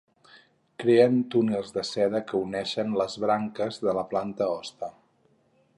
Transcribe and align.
Creen 0.83 1.19
túnels 1.35 1.69
de 1.75 1.83
seda 1.89 2.23
que 2.31 2.41
uneixen 2.47 2.97
les 3.03 3.19
branques 3.27 3.79
de 3.87 3.95
la 4.01 4.07
planta 4.15 4.49
hoste. 4.57 4.91